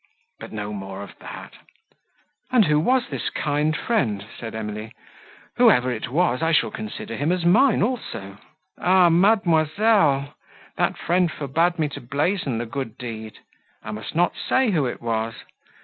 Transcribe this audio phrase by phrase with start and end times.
[0.39, 1.53] —but no more of that—"
[2.51, 4.93] "And who was this kind friend?" said Emily:
[5.57, 8.39] "whoever it was, I shall consider him as mine also."
[8.79, 10.33] "Ah, mademoiselle!
[10.75, 15.35] that friend forbade me to blazon the good deed—I must not say, who it was.